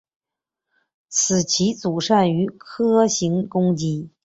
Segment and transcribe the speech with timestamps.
[1.09, 4.09] 此棋组善于斜行攻击。